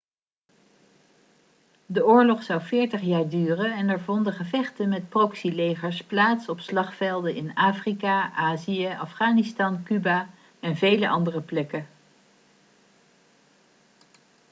de 1.85 2.05
oorlog 2.05 2.43
zou 2.43 2.61
40 2.61 3.01
jaar 3.01 3.27
duren 3.29 3.71
en 3.73 3.89
er 3.89 4.01
vonden 4.01 4.33
gevechten 4.33 4.89
met 4.89 5.09
proxylegers 5.09 6.01
plaats 6.03 6.49
op 6.49 6.59
slagvelden 6.59 7.35
in 7.35 7.53
afrika 7.53 8.31
azië 8.33 8.87
afghanistan 8.99 9.83
cuba 9.83 10.29
en 10.59 10.75
vele 10.75 11.09
andere 11.09 11.41
plekken 11.41 11.87